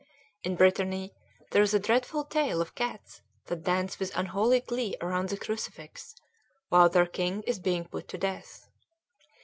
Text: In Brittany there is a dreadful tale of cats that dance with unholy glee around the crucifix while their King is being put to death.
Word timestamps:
In 0.43 0.55
Brittany 0.55 1.13
there 1.51 1.61
is 1.61 1.75
a 1.75 1.79
dreadful 1.79 2.23
tale 2.23 2.59
of 2.59 2.73
cats 2.73 3.21
that 3.45 3.61
dance 3.65 3.99
with 3.99 4.11
unholy 4.17 4.59
glee 4.61 4.95
around 4.99 5.29
the 5.29 5.37
crucifix 5.37 6.15
while 6.69 6.89
their 6.89 7.05
King 7.05 7.43
is 7.45 7.59
being 7.59 7.85
put 7.85 8.07
to 8.07 8.17
death. 8.17 8.67